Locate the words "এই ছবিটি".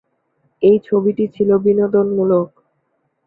0.63-1.25